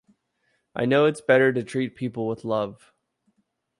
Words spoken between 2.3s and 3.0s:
love-